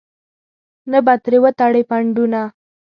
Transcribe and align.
نه 0.91 0.99
به 1.05 1.13
ترې 1.23 1.37
وتړې 1.43 1.81
پنډونه. 1.89 2.41